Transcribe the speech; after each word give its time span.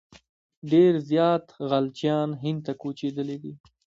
ډېر 0.71 0.93
زیات 1.09 1.43
خلجیان 1.69 2.29
هند 2.41 2.59
ته 2.65 2.71
کوچېدلي 2.81 3.37
دي. 3.43 3.53